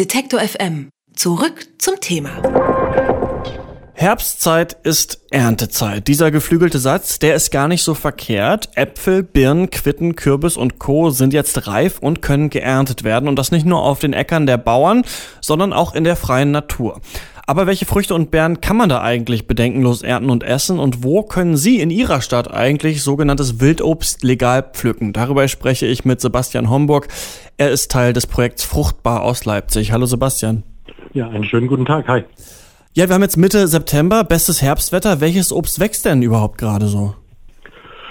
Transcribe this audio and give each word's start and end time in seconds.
Detektor 0.00 0.40
FM. 0.40 0.88
Zurück 1.14 1.66
zum 1.76 2.00
Thema. 2.00 2.30
Herbstzeit 3.92 4.78
ist 4.82 5.20
Erntezeit. 5.30 6.08
Dieser 6.08 6.30
geflügelte 6.30 6.78
Satz, 6.78 7.18
der 7.18 7.34
ist 7.34 7.50
gar 7.50 7.68
nicht 7.68 7.82
so 7.82 7.92
verkehrt. 7.92 8.70
Äpfel, 8.76 9.22
Birnen, 9.22 9.68
Quitten, 9.68 10.16
Kürbis 10.16 10.56
und 10.56 10.78
Co. 10.78 11.10
sind 11.10 11.34
jetzt 11.34 11.66
reif 11.66 11.98
und 11.98 12.22
können 12.22 12.48
geerntet 12.48 13.04
werden. 13.04 13.28
Und 13.28 13.36
das 13.36 13.52
nicht 13.52 13.66
nur 13.66 13.82
auf 13.82 13.98
den 13.98 14.14
Äckern 14.14 14.46
der 14.46 14.56
Bauern, 14.56 15.04
sondern 15.42 15.74
auch 15.74 15.94
in 15.94 16.04
der 16.04 16.16
freien 16.16 16.50
Natur. 16.50 17.02
Aber 17.50 17.66
welche 17.66 17.84
Früchte 17.84 18.14
und 18.14 18.30
Beeren 18.30 18.60
kann 18.60 18.76
man 18.76 18.88
da 18.88 19.02
eigentlich 19.02 19.48
bedenkenlos 19.48 20.02
ernten 20.02 20.30
und 20.30 20.44
essen? 20.44 20.78
Und 20.78 21.02
wo 21.02 21.24
können 21.24 21.56
Sie 21.56 21.80
in 21.80 21.90
Ihrer 21.90 22.20
Stadt 22.20 22.48
eigentlich 22.48 23.02
sogenanntes 23.02 23.58
Wildobst 23.58 24.22
legal 24.22 24.62
pflücken? 24.62 25.12
Darüber 25.12 25.48
spreche 25.48 25.84
ich 25.84 26.04
mit 26.04 26.20
Sebastian 26.20 26.70
Homburg. 26.70 27.08
Er 27.56 27.72
ist 27.72 27.90
Teil 27.90 28.12
des 28.12 28.28
Projekts 28.28 28.62
Fruchtbar 28.62 29.24
aus 29.24 29.46
Leipzig. 29.46 29.90
Hallo 29.90 30.06
Sebastian. 30.06 30.62
Ja, 31.12 31.28
einen 31.28 31.42
schönen 31.42 31.66
guten 31.66 31.86
Tag. 31.86 32.06
Hi. 32.06 32.22
Ja, 32.94 33.08
wir 33.08 33.16
haben 33.16 33.22
jetzt 33.22 33.36
Mitte 33.36 33.66
September, 33.66 34.22
bestes 34.22 34.62
Herbstwetter. 34.62 35.20
Welches 35.20 35.50
Obst 35.50 35.80
wächst 35.80 36.04
denn 36.04 36.22
überhaupt 36.22 36.56
gerade 36.56 36.86
so? 36.86 37.16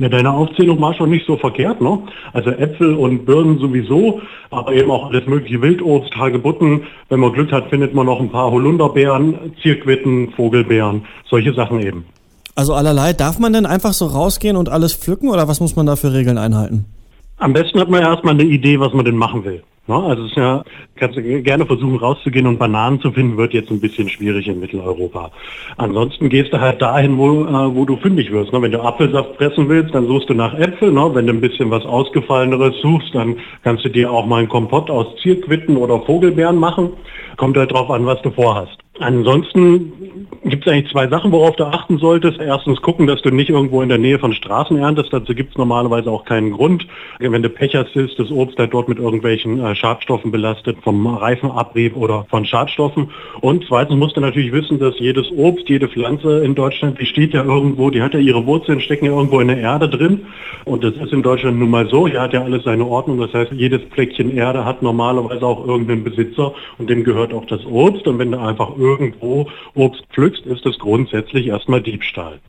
Ja, 0.00 0.08
deine 0.08 0.32
Aufzählung 0.32 0.80
war 0.80 0.94
schon 0.94 1.10
nicht 1.10 1.26
so 1.26 1.36
verkehrt, 1.36 1.82
ne? 1.82 1.98
Also 2.32 2.48
Äpfel 2.48 2.94
und 2.94 3.26
Birnen 3.26 3.58
sowieso, 3.58 4.22
aber 4.50 4.72
eben 4.72 4.90
auch 4.90 5.10
alles 5.10 5.26
mögliche 5.26 5.60
Wildobst, 5.60 6.16
Hagebutten. 6.16 6.84
Wenn 7.10 7.20
man 7.20 7.34
Glück 7.34 7.52
hat, 7.52 7.68
findet 7.68 7.94
man 7.94 8.06
noch 8.06 8.18
ein 8.18 8.30
paar 8.30 8.50
Holunderbeeren, 8.50 9.52
Zierquitten, 9.60 10.32
Vogelbeeren, 10.32 11.02
solche 11.28 11.52
Sachen 11.52 11.80
eben. 11.80 12.06
Also 12.54 12.72
allerlei. 12.72 13.12
Darf 13.12 13.38
man 13.38 13.52
denn 13.52 13.66
einfach 13.66 13.92
so 13.92 14.06
rausgehen 14.06 14.56
und 14.56 14.70
alles 14.70 14.94
pflücken 14.94 15.28
oder 15.28 15.48
was 15.48 15.60
muss 15.60 15.76
man 15.76 15.84
da 15.84 15.96
für 15.96 16.14
Regeln 16.14 16.38
einhalten? 16.38 16.86
Am 17.36 17.52
besten 17.52 17.78
hat 17.78 17.90
man 17.90 18.00
erstmal 18.00 18.32
eine 18.32 18.44
Idee, 18.44 18.80
was 18.80 18.94
man 18.94 19.04
denn 19.04 19.16
machen 19.16 19.44
will. 19.44 19.62
Ne? 19.86 19.96
Also 19.96 20.24
es 20.24 20.30
ist 20.30 20.36
ja, 20.36 20.62
kannst 20.96 21.16
du 21.16 21.42
gerne 21.42 21.66
versuchen 21.66 21.96
rauszugehen 21.96 22.46
und 22.46 22.58
Bananen 22.58 23.00
zu 23.00 23.10
finden, 23.10 23.36
wird 23.36 23.52
jetzt 23.52 23.70
ein 23.70 23.80
bisschen 23.80 24.08
schwierig 24.08 24.46
in 24.46 24.60
Mitteleuropa. 24.60 25.32
Ansonsten 25.76 26.28
gehst 26.28 26.52
du 26.52 26.60
halt 26.60 26.80
dahin, 26.80 27.18
wo, 27.18 27.44
äh, 27.44 27.74
wo 27.74 27.84
du 27.84 27.96
fündig 27.96 28.30
wirst. 28.30 28.52
Ne? 28.52 28.62
Wenn 28.62 28.72
du 28.72 28.80
Apfelsaft 28.80 29.36
fressen 29.36 29.68
willst, 29.68 29.94
dann 29.94 30.06
suchst 30.06 30.30
du 30.30 30.34
nach 30.34 30.54
Äpfeln. 30.54 30.94
Ne? 30.94 31.10
Wenn 31.14 31.26
du 31.26 31.32
ein 31.32 31.40
bisschen 31.40 31.70
was 31.70 31.84
Ausgefalleneres 31.84 32.80
suchst, 32.80 33.14
dann 33.14 33.36
kannst 33.64 33.84
du 33.84 33.88
dir 33.88 34.12
auch 34.12 34.26
mal 34.26 34.38
einen 34.38 34.48
Kompott 34.48 34.90
aus 34.90 35.06
Zierquitten 35.22 35.76
oder 35.76 36.00
Vogelbeeren 36.00 36.56
machen. 36.56 36.90
Kommt 37.36 37.56
halt 37.56 37.72
drauf 37.72 37.90
an, 37.90 38.06
was 38.06 38.20
du 38.22 38.30
vorhast. 38.30 38.78
Ansonsten 39.00 39.92
gibt 40.50 40.66
es 40.66 40.72
eigentlich 40.72 40.92
zwei 40.92 41.08
Sachen, 41.08 41.32
worauf 41.32 41.56
du 41.56 41.64
achten 41.64 41.98
solltest. 41.98 42.40
Erstens 42.40 42.82
gucken, 42.82 43.06
dass 43.06 43.22
du 43.22 43.30
nicht 43.30 43.50
irgendwo 43.50 43.82
in 43.82 43.88
der 43.88 43.98
Nähe 43.98 44.18
von 44.18 44.34
Straßen 44.34 44.76
erntest. 44.76 45.12
Dazu 45.12 45.34
gibt 45.34 45.52
es 45.52 45.58
normalerweise 45.58 46.10
auch 46.10 46.24
keinen 46.24 46.52
Grund. 46.52 46.86
Wenn 47.18 47.42
du 47.42 47.48
Pech 47.48 47.74
hast, 47.74 47.94
ist 47.96 48.18
das 48.18 48.30
Obst 48.30 48.58
halt 48.58 48.74
dort 48.74 48.88
mit 48.88 48.98
irgendwelchen 48.98 49.64
äh, 49.64 49.74
Schadstoffen 49.74 50.30
belastet, 50.30 50.78
vom 50.82 51.06
Reifenabrieb 51.06 51.96
oder 51.96 52.26
von 52.28 52.44
Schadstoffen. 52.44 53.10
Und 53.40 53.64
zweitens 53.66 53.96
musst 53.96 54.16
du 54.16 54.20
natürlich 54.20 54.52
wissen, 54.52 54.78
dass 54.78 54.98
jedes 54.98 55.30
Obst, 55.30 55.68
jede 55.68 55.88
Pflanze 55.88 56.44
in 56.44 56.54
Deutschland, 56.54 57.00
die 57.00 57.06
steht 57.06 57.32
ja 57.32 57.44
irgendwo, 57.44 57.90
die 57.90 58.02
hat 58.02 58.14
ja 58.14 58.20
ihre 58.20 58.44
Wurzeln, 58.46 58.80
stecken 58.80 59.06
ja 59.06 59.12
irgendwo 59.12 59.40
in 59.40 59.48
der 59.48 59.58
Erde 59.58 59.88
drin. 59.88 60.26
Und 60.64 60.84
das 60.84 60.94
ist 60.94 61.12
in 61.12 61.22
Deutschland 61.22 61.58
nun 61.58 61.70
mal 61.70 61.88
so. 61.88 62.06
Hier 62.06 62.20
hat 62.20 62.32
ja 62.32 62.42
alles 62.42 62.64
seine 62.64 62.84
Ordnung. 62.84 63.18
Das 63.20 63.32
heißt, 63.32 63.52
jedes 63.52 63.82
Fleckchen 63.90 64.36
Erde 64.36 64.64
hat 64.64 64.82
normalerweise 64.82 65.46
auch 65.46 65.66
irgendeinen 65.66 66.04
Besitzer 66.04 66.52
und 66.78 66.90
dem 66.90 67.04
gehört 67.04 67.32
auch 67.32 67.46
das 67.46 67.64
Obst. 67.66 68.06
Und 68.06 68.18
wenn 68.18 68.32
du 68.32 68.38
einfach 68.38 68.76
irgendwo 68.76 69.48
Obst 69.74 70.04
pflückst, 70.12 70.39
ist 70.46 70.64
das 70.64 70.78
grundsätzlich 70.78 71.46
erstmal 71.46 71.82
Diebstahl. 71.82 72.40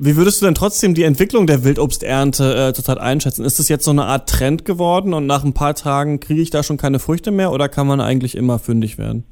Wie 0.00 0.16
würdest 0.16 0.40
du 0.40 0.46
denn 0.46 0.54
trotzdem 0.54 0.94
die 0.94 1.02
Entwicklung 1.02 1.46
der 1.48 1.64
Wildobsternte 1.64 2.68
äh, 2.68 2.72
zurzeit 2.72 2.98
einschätzen? 2.98 3.44
Ist 3.44 3.58
das 3.58 3.68
jetzt 3.68 3.84
so 3.84 3.90
eine 3.90 4.04
Art 4.04 4.28
Trend 4.28 4.64
geworden 4.64 5.12
und 5.12 5.26
nach 5.26 5.44
ein 5.44 5.54
paar 5.54 5.74
Tagen 5.74 6.20
kriege 6.20 6.40
ich 6.40 6.50
da 6.50 6.62
schon 6.62 6.76
keine 6.76 7.00
Früchte 7.00 7.32
mehr 7.32 7.50
oder 7.50 7.68
kann 7.68 7.86
man 7.88 8.00
eigentlich 8.00 8.36
immer 8.36 8.60
fündig 8.60 8.96
werden? 8.96 9.24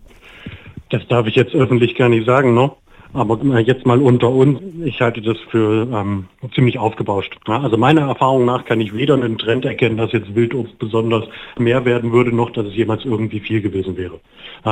Das 0.90 1.06
darf 1.08 1.26
ich 1.26 1.36
jetzt 1.36 1.54
öffentlich 1.54 1.94
gar 1.94 2.08
nicht 2.08 2.26
sagen, 2.26 2.54
ne? 2.54 2.72
Aber 3.12 3.60
jetzt 3.60 3.86
mal 3.86 4.00
unter 4.00 4.30
uns, 4.30 4.60
ich 4.84 5.00
halte 5.00 5.22
das 5.22 5.36
für 5.50 5.88
ähm, 5.92 6.26
ziemlich 6.54 6.78
aufgebauscht. 6.78 7.36
Ja, 7.46 7.60
also 7.60 7.76
meiner 7.76 8.02
Erfahrung 8.02 8.44
nach 8.44 8.64
kann 8.64 8.80
ich 8.80 8.94
weder 8.94 9.14
einen 9.14 9.38
Trend 9.38 9.64
erkennen, 9.64 9.96
dass 9.96 10.12
jetzt 10.12 10.34
Wildobst 10.34 10.78
besonders 10.78 11.24
mehr 11.58 11.84
werden 11.84 12.12
würde, 12.12 12.34
noch 12.34 12.50
dass 12.50 12.66
es 12.66 12.74
jemals 12.74 13.04
irgendwie 13.04 13.40
viel 13.40 13.60
gewesen 13.60 13.96
wäre. 13.96 14.20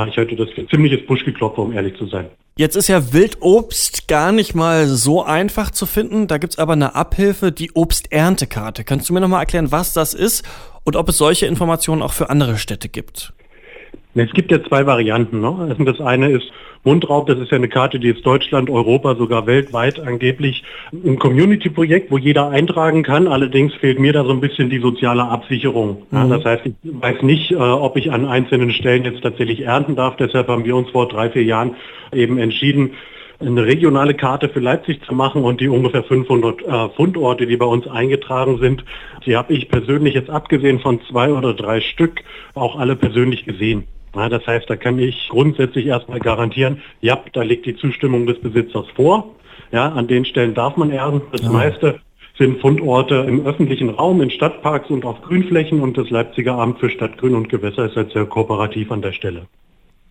Ich 0.07 0.17
halte 0.17 0.35
das 0.35 0.49
für 0.49 0.67
ziemliches 0.67 1.05
Buschgeklopfer, 1.05 1.61
um 1.61 1.71
ehrlich 1.71 1.97
zu 1.97 2.07
sein. 2.07 2.27
Jetzt 2.57 2.75
ist 2.75 2.87
ja 2.87 3.13
Wildobst 3.13 4.07
gar 4.07 4.31
nicht 4.31 4.55
mal 4.55 4.87
so 4.87 5.23
einfach 5.23 5.71
zu 5.71 5.85
finden. 5.85 6.27
Da 6.27 6.37
gibt's 6.37 6.57
aber 6.57 6.73
eine 6.73 6.95
Abhilfe, 6.95 7.51
die 7.51 7.71
Obsterntekarte. 7.73 8.83
Kannst 8.83 9.09
du 9.09 9.13
mir 9.13 9.19
nochmal 9.19 9.41
erklären, 9.41 9.71
was 9.71 9.93
das 9.93 10.13
ist 10.13 10.45
und 10.83 10.95
ob 10.95 11.09
es 11.09 11.17
solche 11.17 11.47
Informationen 11.47 12.01
auch 12.01 12.13
für 12.13 12.29
andere 12.29 12.57
Städte 12.57 12.87
gibt? 12.89 13.33
Es 14.15 14.31
gibt 14.31 14.49
ja 14.51 14.63
zwei 14.63 14.85
Varianten. 14.85 15.41
Ne? 15.41 15.55
Also 15.69 15.83
das 15.83 15.99
eine 15.99 16.29
ist 16.29 16.49
Mundraub, 16.85 17.27
das 17.27 17.39
ist 17.39 17.51
ja 17.51 17.57
eine 17.57 17.67
Karte, 17.67 17.99
die 17.99 18.07
jetzt 18.07 18.25
Deutschland, 18.25 18.69
Europa, 18.69 19.15
sogar 19.15 19.45
weltweit 19.45 19.99
angeblich 19.99 20.63
ein 20.93 21.19
Community-Projekt, 21.19 22.11
wo 22.11 22.17
jeder 22.17 22.49
eintragen 22.49 23.03
kann. 23.03 23.27
Allerdings 23.27 23.73
fehlt 23.73 23.99
mir 23.99 24.13
da 24.13 24.23
so 24.23 24.31
ein 24.31 24.39
bisschen 24.39 24.69
die 24.69 24.79
soziale 24.79 25.23
Absicherung. 25.23 26.03
Mhm. 26.11 26.17
Ja, 26.17 26.27
das 26.27 26.45
heißt, 26.45 26.65
ich 26.65 26.73
weiß 26.83 27.23
nicht, 27.23 27.51
äh, 27.51 27.55
ob 27.55 27.97
ich 27.97 28.11
an 28.11 28.25
einzelnen 28.25 28.71
Stellen 28.71 29.03
jetzt 29.03 29.21
tatsächlich 29.21 29.61
ernten 29.61 29.95
darf. 29.95 30.15
Deshalb 30.15 30.47
haben 30.47 30.63
wir 30.63 30.75
uns 30.75 30.89
vor 30.91 31.07
drei, 31.07 31.29
vier 31.29 31.43
Jahren 31.43 31.75
eben 32.13 32.37
entschieden, 32.37 32.91
eine 33.39 33.65
regionale 33.65 34.13
Karte 34.13 34.47
für 34.47 34.61
Leipzig 34.61 35.03
zu 35.05 35.13
machen 35.13 35.43
und 35.43 35.59
die 35.59 35.67
ungefähr 35.67 36.03
500 36.03 36.61
äh, 36.61 36.89
Fundorte, 36.95 37.45
die 37.47 37.57
bei 37.57 37.65
uns 37.65 37.85
eingetragen 37.85 38.59
sind, 38.59 38.85
die 39.25 39.35
habe 39.35 39.53
ich 39.53 39.67
persönlich 39.67 40.13
jetzt 40.13 40.29
abgesehen 40.29 40.79
von 40.79 41.01
zwei 41.09 41.33
oder 41.33 41.53
drei 41.53 41.81
Stück 41.81 42.21
auch 42.53 42.79
alle 42.79 42.95
persönlich 42.95 43.43
gesehen. 43.43 43.83
Ja, 44.15 44.29
das 44.29 44.45
heißt, 44.47 44.69
da 44.69 44.75
kann 44.75 44.97
ich 44.99 45.27
grundsätzlich 45.29 45.85
erstmal 45.85 46.19
garantieren, 46.19 46.81
ja, 47.01 47.19
da 47.33 47.41
liegt 47.41 47.65
die 47.65 47.75
Zustimmung 47.75 48.25
des 48.25 48.39
Besitzers 48.39 48.85
vor. 48.95 49.35
Ja, 49.71 49.89
an 49.89 50.07
den 50.07 50.25
Stellen 50.25 50.53
darf 50.53 50.77
man 50.77 50.91
ernten. 50.91 51.21
Das 51.31 51.41
ja. 51.41 51.49
meiste 51.49 51.99
sind 52.37 52.59
Fundorte 52.59 53.15
im 53.27 53.45
öffentlichen 53.45 53.89
Raum, 53.89 54.21
in 54.21 54.29
Stadtparks 54.29 54.89
und 54.89 55.05
auf 55.05 55.21
Grünflächen 55.21 55.81
und 55.81 55.97
das 55.97 56.09
Leipziger 56.09 56.57
Amt 56.57 56.79
für 56.79 56.89
Stadtgrün 56.89 57.35
und 57.35 57.49
Gewässer 57.49 57.85
ist 57.85 57.95
halt 57.95 58.11
sehr 58.11 58.25
kooperativ 58.25 58.91
an 58.91 59.01
der 59.01 59.13
Stelle. 59.13 59.47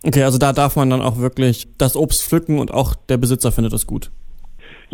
Okay, 0.07 0.23
also 0.23 0.39
da 0.39 0.53
darf 0.53 0.77
man 0.77 0.91
dann 0.91 1.01
auch 1.01 1.19
wirklich 1.19 1.67
das 1.79 1.97
Obst 1.97 2.25
pflücken 2.25 2.59
und 2.59 2.73
auch 2.73 2.95
der 2.95 3.17
Besitzer 3.17 3.53
findet 3.53 3.73
das 3.73 3.87
gut. 3.87 4.11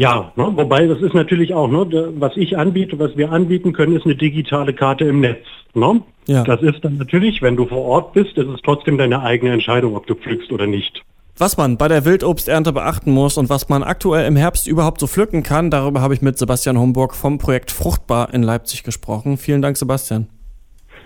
Ja, 0.01 0.33
ne, 0.35 0.51
wobei 0.55 0.87
das 0.87 1.03
ist 1.03 1.13
natürlich 1.13 1.53
auch, 1.53 1.69
ne, 1.69 1.87
was 2.15 2.35
ich 2.35 2.57
anbiete, 2.57 2.99
was 2.99 3.19
wir 3.19 3.31
anbieten 3.31 3.75
können, 3.75 3.95
ist 3.95 4.07
eine 4.07 4.17
digitale 4.17 4.73
Karte 4.73 5.05
im 5.05 5.21
Netz. 5.21 5.45
Ne? 5.75 6.01
Ja. 6.25 6.43
Das 6.43 6.63
ist 6.63 6.83
dann 6.83 6.97
natürlich, 6.97 7.43
wenn 7.43 7.55
du 7.55 7.67
vor 7.67 7.85
Ort 7.85 8.15
bist, 8.15 8.39
ist 8.39 8.49
es 8.49 8.63
trotzdem 8.65 8.97
deine 8.97 9.21
eigene 9.21 9.53
Entscheidung, 9.53 9.95
ob 9.95 10.07
du 10.07 10.15
pflückst 10.15 10.53
oder 10.53 10.67
nicht. 10.67 11.03
Was 11.37 11.59
man 11.59 11.77
bei 11.77 11.87
der 11.87 12.07
Wildobsternte 12.07 12.73
beachten 12.73 13.11
muss 13.11 13.37
und 13.37 13.51
was 13.51 13.69
man 13.69 13.83
aktuell 13.83 14.27
im 14.27 14.37
Herbst 14.37 14.67
überhaupt 14.67 15.01
so 15.01 15.07
pflücken 15.07 15.43
kann, 15.43 15.71
darüber 15.71 16.01
habe 16.01 16.15
ich 16.15 16.23
mit 16.23 16.39
Sebastian 16.39 16.79
Homburg 16.79 17.15
vom 17.15 17.37
Projekt 17.37 17.71
Fruchtbar 17.71 18.33
in 18.33 18.43
Leipzig 18.43 18.85
gesprochen. 18.85 19.37
Vielen 19.37 19.61
Dank, 19.61 19.77
Sebastian. 19.77 20.29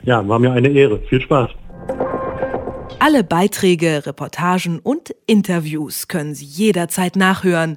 Ja, 0.05 0.29
war 0.29 0.39
mir 0.39 0.53
eine 0.53 0.69
Ehre. 0.69 1.01
Viel 1.09 1.21
Spaß. 1.21 1.51
Alle 3.01 3.25
Beiträge, 3.25 4.07
Reportagen 4.07 4.79
und 4.79 5.13
Interviews 5.27 6.07
können 6.07 6.37
Sie 6.37 6.45
jederzeit 6.45 7.17
nachhören 7.17 7.77